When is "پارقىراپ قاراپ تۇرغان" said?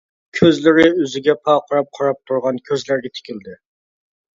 1.43-2.61